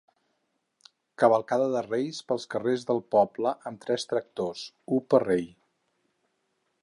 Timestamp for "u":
4.97-5.01